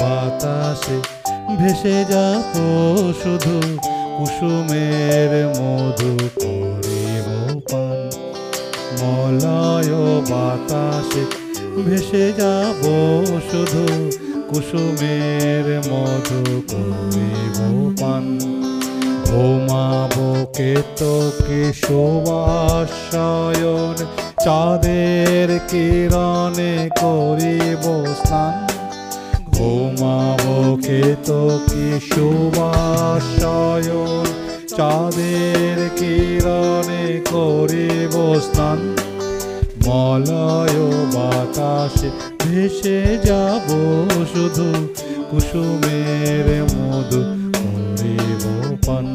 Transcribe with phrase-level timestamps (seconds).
[0.00, 0.96] বাতাসে
[1.60, 2.54] ভেসে যাব
[3.22, 3.56] শুধু
[4.16, 7.28] কুসুমের মধু করিব
[7.70, 7.98] পান।
[9.00, 9.92] মলয়
[10.30, 11.22] বাতাসে
[11.86, 12.82] ভেসে যাব
[13.50, 13.84] শুধু
[14.50, 16.40] কুসুমের মধু
[16.70, 17.58] করিব
[18.00, 18.24] পান।
[19.26, 23.16] ঘুমাবো কেতকে শোভাশয়ন
[24.44, 27.84] চাঁদের কিরণে করিব
[28.22, 28.75] স্নান।
[30.86, 34.24] কেতকে শোভাশয়ন
[34.76, 38.80] চাঁদের কিরণে করিব স্নান।
[39.86, 40.78] মলয়
[41.14, 42.08] বাতাসে
[42.42, 43.68] ভেসে যাব
[44.34, 44.66] শুধু
[45.30, 47.22] কুসুমের মধু
[47.56, 48.42] করিব
[48.86, 49.06] পান।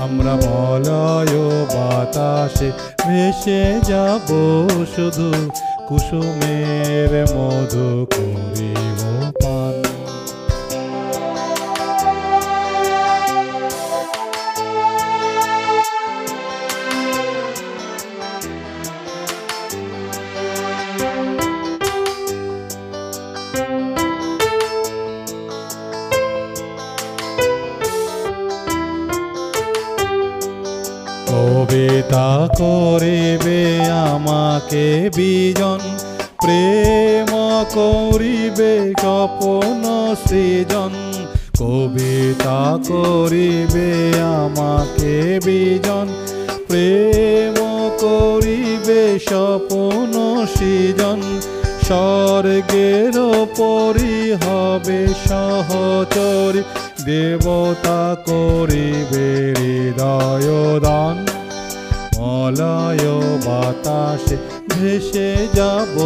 [0.00, 1.36] আমরা মলয়
[1.74, 2.68] বাতাসে
[3.06, 4.28] ভেসে যাব
[4.96, 5.28] শুধু
[5.88, 9.00] কুসুমের মধু করিব
[32.06, 33.60] কবিতা করিবে
[34.10, 35.80] আমাকে বিজন,
[36.42, 37.30] প্রেম
[37.74, 39.82] করিবে স্বপন
[40.26, 40.92] সৃজন।
[41.58, 43.90] কবিতা করিবে
[44.38, 45.14] আমাকে
[45.44, 46.06] বিজন,
[46.68, 47.56] প্রেম
[48.00, 50.12] করিবে স্বপন
[50.54, 51.20] সৃজন।
[51.86, 53.14] স্বর্গের
[53.58, 56.62] পরি হবে সহচরী,
[57.06, 59.28] দেবতা করিবে
[59.58, 60.48] হৃদয়
[60.80, 61.35] দান।
[62.26, 63.06] মলয়
[63.46, 64.36] বাতাসে
[64.72, 65.96] ভেসে যাব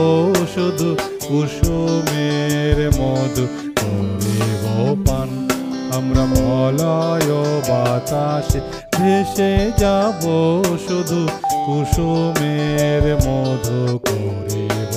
[0.54, 0.88] শুধু
[1.28, 3.44] কুসুমের মধু।
[3.80, 4.64] করিব
[5.06, 5.30] পান
[5.96, 7.30] আমরা মলয়
[7.68, 8.60] বাতাসে
[8.96, 10.22] ভেসে যাব
[10.88, 11.20] শুধু
[11.66, 14.92] কুসুমের মধু। করিব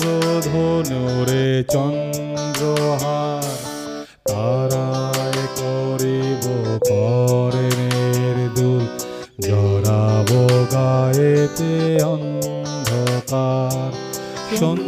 [0.00, 3.44] ইন্দ্রধনুরে চন্দ্রহার
[4.28, 6.44] তারায় করিব
[6.90, 8.84] করের দুল
[9.46, 10.30] জড়াব
[10.74, 11.72] গায়েতে
[12.12, 13.90] অন্ধকার।
[14.60, 14.87] সন্ধ্যার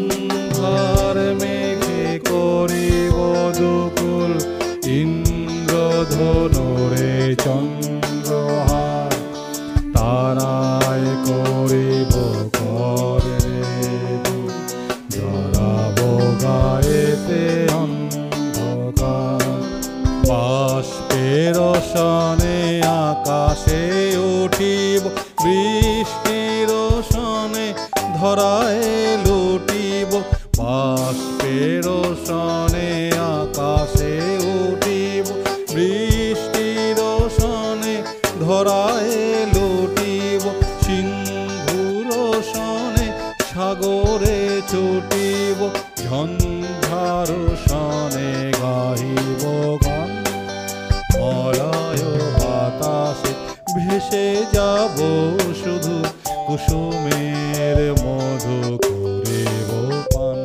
[43.50, 44.38] সাগরে
[44.70, 45.58] ছুটিব,
[46.02, 47.28] ঝঞ্ঝার
[47.64, 48.32] সনে
[48.62, 49.42] গাইব
[49.84, 50.10] গান।
[51.18, 52.02] মলয়
[52.40, 53.32] বাতাসে
[53.76, 54.96] ভেসে যাব,
[55.62, 55.96] শুধু
[56.46, 59.70] কুসুমের মধু করিব
[60.12, 60.38] পান।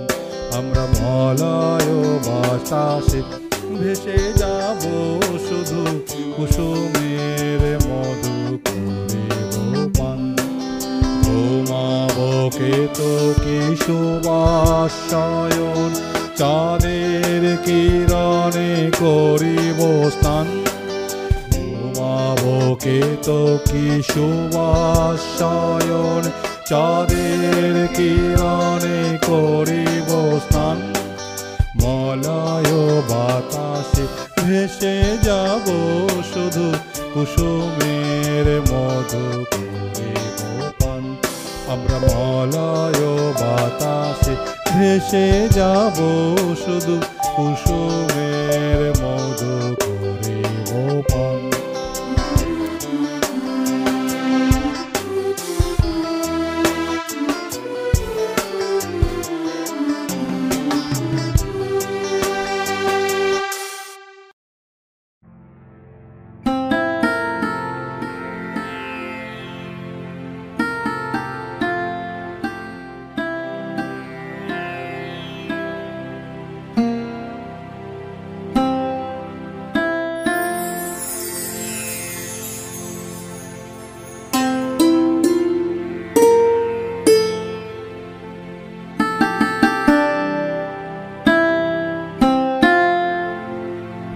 [0.59, 1.91] আমরা মলয়
[2.27, 3.21] বাতাসে
[3.79, 4.81] ভেসে যাব,
[5.47, 5.81] শুধু
[6.37, 8.34] কুসুমের মধু
[12.75, 13.11] ঘুমাবো কেতো
[13.43, 14.21] কিশোবাশয়ন
[16.39, 19.79] চাঁদের কিরণে করিব
[20.11, 20.47] স্থান
[21.53, 23.39] ঘুমাবো কেতো
[23.69, 24.23] কিশোবাশয়ন
[26.69, 30.77] চাঁদের কিরণে করিব স্থান
[31.81, 32.71] মলয়
[33.09, 34.05] বাতাসে
[34.39, 35.65] ভেসে যাব
[36.31, 36.65] শুধু
[37.13, 40.34] কুসুমের মধু করিব
[41.73, 43.03] আমরা মলয়
[43.41, 44.33] বাতাসে
[44.69, 45.27] ভেসে
[45.57, 45.97] যাব
[46.63, 46.95] শুধু
[47.35, 49.84] কুসুমের মধু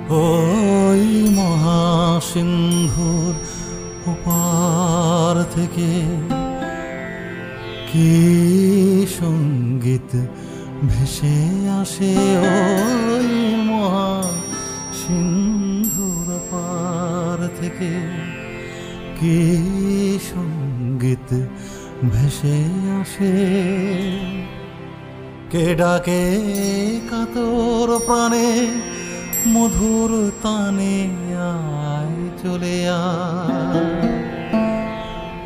[0.10, 3.34] ওই মহাসিন্ধুর
[4.08, 5.90] উপার থেকে
[7.92, 8.12] কি
[9.20, 10.12] সংগীত
[10.88, 11.38] ভেসে
[11.82, 12.16] আসে?
[13.10, 13.30] ওই
[13.66, 14.24] মহা
[14.94, 17.92] সিন্ধুর পার থেকে
[19.20, 19.38] কি
[20.34, 21.30] সংগীত
[22.12, 22.60] ভেসে
[23.02, 23.34] আসে?
[25.52, 26.22] কে ডাকে
[27.10, 28.50] কাতর প্রাণে
[29.54, 30.12] মধুর
[30.44, 30.96] তানে
[31.54, 34.00] আয় চলে আয়।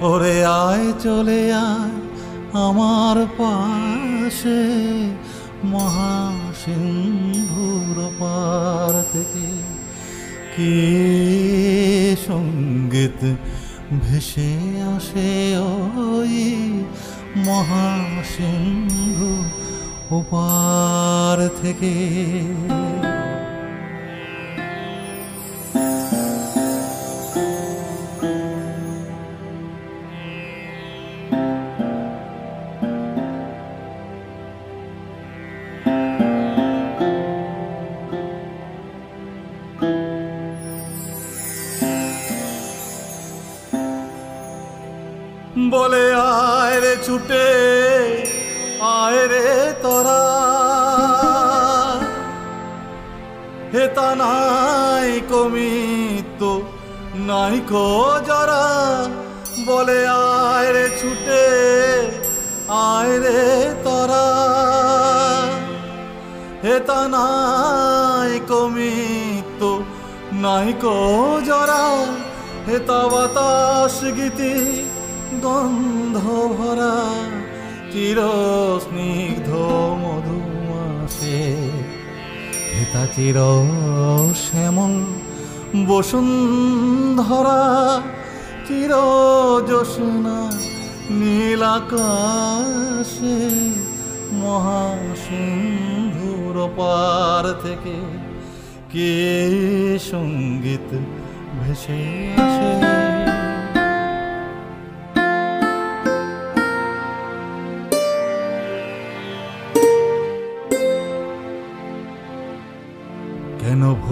[0.02, 1.96] ওরে আয় চলে আয়
[2.68, 4.62] আমার পাশে
[5.64, 6.98] মহাসিন্ধুর
[8.20, 9.48] পার থেকে।
[10.54, 10.76] কি
[12.28, 13.22] সংগীত
[14.04, 14.54] ভেসে
[14.96, 16.36] আসে ওই
[17.48, 19.32] মহাসিন্ধু
[20.16, 21.96] ওপার থেকে?
[48.84, 50.24] আয় রে তোরা।
[53.74, 56.42] হেতা নাই কমিত
[57.16, 57.88] নাই কো
[58.26, 58.66] জরা।
[59.66, 61.46] বলে আয় রে ছুটে,
[62.68, 64.28] আয় রে তোরা।
[66.64, 69.62] হেতা নাই কমিত
[70.34, 70.98] নাই কো
[71.46, 71.84] জরা।
[72.68, 74.56] হেতা বাতাস গীতি
[75.42, 76.18] গন্ধ
[76.58, 76.96] ভরা।
[77.94, 78.20] চির
[78.86, 79.50] স্নিগ্ধ
[80.04, 81.40] মধুমাসে
[82.74, 83.38] হেতা চির
[84.44, 84.94] শ্যামল
[85.90, 87.64] বসুন্ধরা।
[88.68, 88.92] চির
[89.70, 90.40] জোসনা
[91.20, 93.40] নীল আকাশে
[94.42, 96.16] মহাসিন্ধুর
[96.78, 97.98] পার থেকে
[98.94, 99.14] কে
[100.12, 100.90] সংগীত
[101.60, 102.02] ভেসে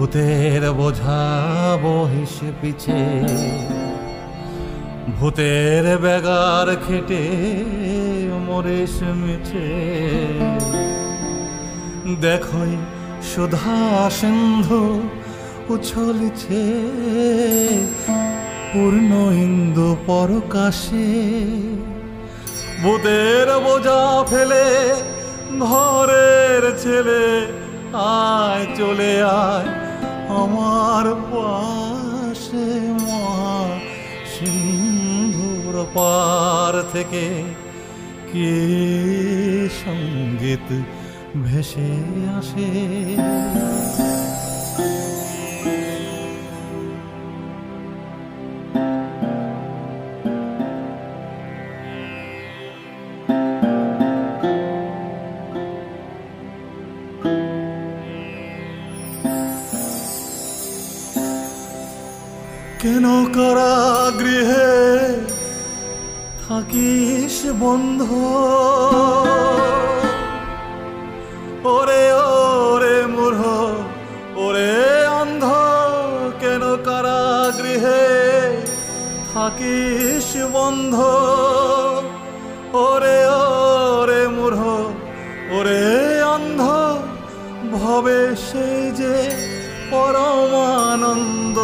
[0.02, 1.22] ভূতের বোঝা
[1.82, 3.02] বহিসে পিছে।
[5.20, 7.24] ভূতের বেগার খেটে
[8.46, 9.68] মরেশ মিছে।
[12.20, 12.76] দেখই
[13.34, 15.08] সুধা সিন্ধু
[15.68, 16.62] উছলছে।
[18.72, 19.10] পূর্ণ
[19.44, 21.10] ইন্দু পরকাশে।
[22.82, 24.66] ভূতের বোঝা ফেলে
[25.60, 27.46] ঘরের ছেলে
[27.94, 29.81] আয় চলে আয়।
[30.34, 32.66] আমার পাশে
[32.98, 33.60] মহা
[34.32, 37.24] সিন্ধুর পার থেকে
[38.30, 38.52] কে
[39.84, 40.68] সংগীত
[41.42, 41.92] ভেসে
[42.38, 42.70] আসে?
[67.62, 68.02] বন্ধ।
[71.74, 72.04] ওরে
[72.66, 73.42] ওরে মূঢ়
[74.44, 74.74] ওরে
[75.20, 75.44] অন্ধ,
[76.40, 77.22] কেন কারা
[77.58, 78.04] গৃহে
[79.34, 80.96] থাকিস বন্ধ?
[82.86, 83.18] ওরে
[83.98, 84.62] ওরে মূঢ়
[85.56, 85.84] ওরে
[86.34, 86.62] অন্ধ,
[87.74, 89.16] ভবে সেই যে
[89.90, 91.58] পরমানন্দ,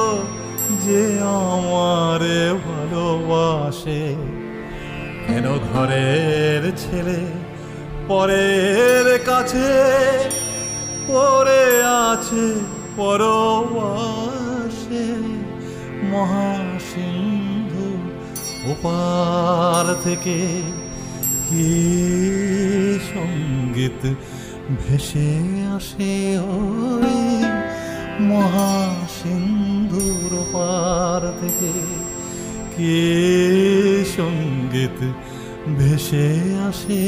[0.85, 1.03] যে
[1.39, 4.03] আমারে ভালোবাসে।
[5.41, 7.21] কেন ঘরের ছেলে
[8.09, 9.71] পরের কাছে
[11.07, 11.65] পরে
[12.07, 12.47] আছে
[12.97, 13.47] পরবাসে
[16.11, 17.89] মহাসিন্ধু
[18.71, 20.39] ওপার থেকে
[21.47, 21.69] কি
[23.13, 24.03] সংগীত
[24.79, 25.31] ভেসে
[25.77, 26.15] আসে
[26.55, 27.19] ওই
[28.29, 31.73] মহাসিন্ধুর পার থেকে?
[32.79, 34.99] কে সংগীত
[35.79, 36.29] ভেসে
[36.69, 37.03] আসে?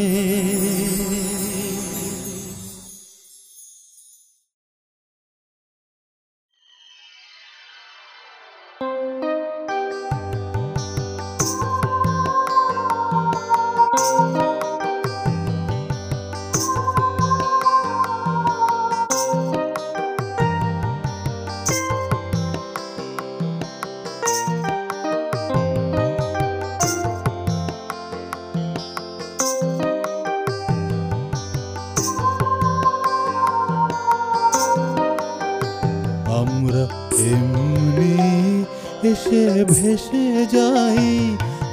[39.65, 41.07] ভেসে যাই,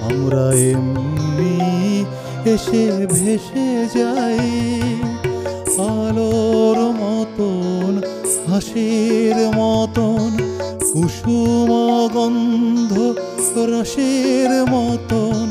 [0.10, 1.56] আমরা এমনি
[2.54, 2.84] এসে
[3.18, 4.48] ভেসে যাই।
[5.90, 7.92] আলোর মতন,
[8.48, 10.30] হাসির মতন,
[10.92, 11.70] কুসুম
[12.16, 12.94] গন্ধ,
[13.72, 15.48] রসের মতন,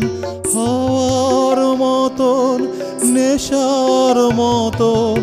[0.54, 2.58] হাওয়ার মতন,
[3.14, 5.18] নেশার মতন,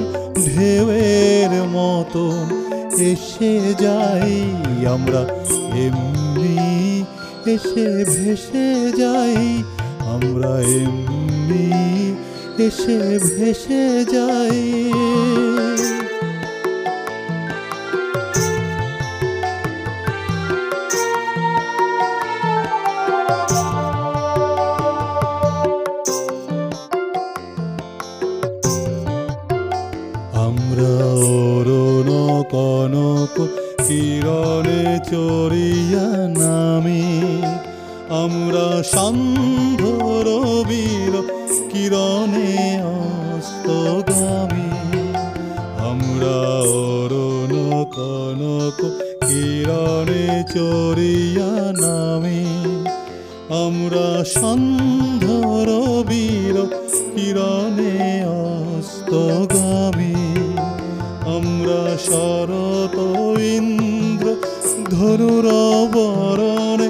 [0.46, 2.44] ঢেউয়ের মতন
[3.12, 4.34] এসে যাই
[4.96, 5.22] আমরা
[5.86, 6.13] এমনি।
[7.48, 8.68] এসে ভেসে
[9.00, 9.38] যাই
[10.14, 11.68] আমরা এমনি
[12.58, 13.84] এসে ভেসে
[14.14, 14.62] যাই।
[51.04, 52.44] চড়িয়া নামি।
[53.64, 55.70] আমরা সন্ধ্যর
[56.10, 56.56] বীর
[57.16, 57.96] কিরণে
[58.76, 60.18] অস্তগামী।
[61.36, 62.96] আমরা শরত
[63.54, 64.28] ইন্দ্র
[64.92, 65.48] ধনুর
[65.94, 66.90] বরণে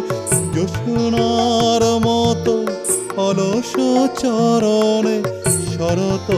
[0.54, 2.56] জ্যোৎস্নার মতো
[3.28, 3.72] অলস
[4.22, 5.18] চরণে
[5.74, 6.30] শরত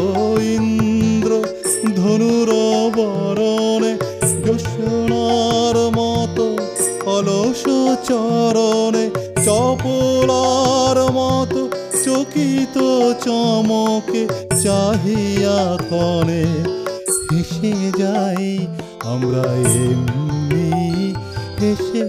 [0.54, 0.85] ইন্দ্র
[8.08, 9.06] চরণে
[9.46, 11.62] চপলার মতো
[12.04, 12.76] চকিত
[13.26, 14.24] চমকে
[14.64, 16.46] চাহিয়া ক্ষণে
[17.30, 18.46] হেসে যাই,
[19.14, 19.46] আমরা
[19.88, 20.70] এমনি
[21.62, 22.04] হেসে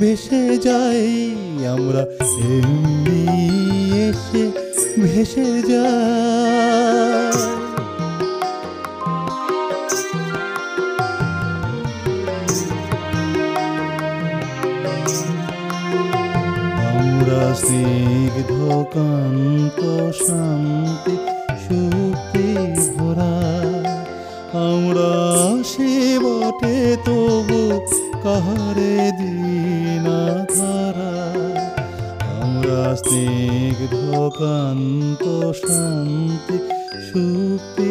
[0.00, 1.04] ভেসে যাই,
[1.74, 2.02] আমরা
[2.52, 3.20] এমনি
[4.08, 4.44] এসে
[5.02, 6.45] ভেসে যাই।
[17.56, 18.52] আমরা স্নিগ্ধ
[18.94, 19.80] কান্ত
[20.26, 21.16] শান্তি
[21.64, 22.48] সুক্তি
[22.96, 23.36] ভরা।
[24.68, 25.14] আমরা
[25.70, 25.92] সে
[26.24, 27.60] বটে তবু
[28.24, 30.20] কাহারে দিনা
[30.56, 31.12] ধারা
[32.40, 33.94] আমরা স্নিগ্ধ
[34.40, 35.24] কান্ত
[35.62, 36.58] শান্তি
[37.08, 37.90] সুক্তি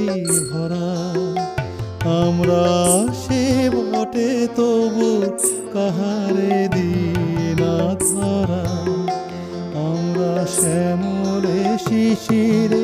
[0.49, 0.89] ভরা।
[2.21, 2.65] আমরা
[3.23, 3.43] সে
[3.73, 5.09] বটে তবু
[5.73, 7.73] কাহারে দিনা
[8.07, 8.63] ধরা
[10.55, 12.83] শ্যামলে শিশিরে,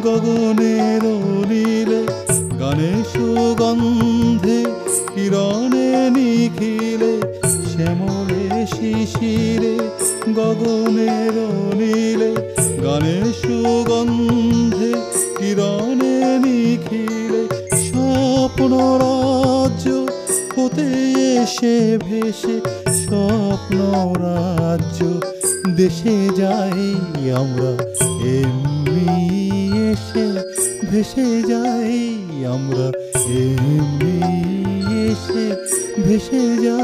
[0.00, 1.04] গগনের
[1.48, 2.02] নীলে
[2.60, 4.60] গানে সুগন্ধে,
[5.14, 7.12] কিরণে নিখিলে,
[7.70, 9.74] শ্যামলে শিশিরে,
[10.34, 11.36] গগনের
[11.78, 12.30] নীলে
[12.84, 14.92] গানে সুগন্ধে,
[15.38, 17.42] কিরণে নিখিলে,
[17.86, 19.86] স্বপ্ন রাজ্য
[20.56, 20.86] হতে
[21.34, 21.76] এসে
[22.06, 22.56] ভেসে,
[23.02, 23.78] স্বপ্ন
[24.24, 25.31] রাজ্য
[25.76, 26.82] দেশে যাই
[27.42, 27.72] আমরা
[28.38, 29.06] এমনি
[29.90, 30.26] এসে
[30.90, 31.96] ভেসে যাই
[32.54, 32.86] আমরা
[33.40, 34.16] এমনি
[35.06, 35.44] এসে
[36.06, 36.82] ভেসে যাই।